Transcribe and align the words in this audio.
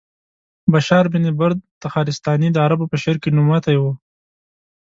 بشار 0.73 1.05
بن 1.13 1.23
برد 1.39 1.57
تخارستاني 1.83 2.49
د 2.51 2.57
عربو 2.65 2.85
په 2.91 2.97
شعر 3.03 3.17
کې 3.23 3.29
نوموتی 3.35 3.75
و. 3.79 3.83